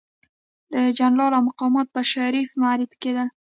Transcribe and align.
جنرالان 0.97 1.33
او 1.37 1.43
مقامات 1.49 1.87
به 1.93 2.01
شریف 2.13 2.49
معرفي 2.61 2.95
کېدل. 3.03 3.27